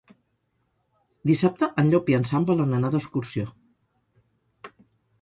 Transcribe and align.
Dissabte 1.33 1.69
en 1.83 1.93
Llop 1.93 2.11
i 2.15 2.19
en 2.21 2.27
Sam 2.31 2.49
volen 2.51 2.75
anar 2.81 2.93
d'excursió. 2.97 3.49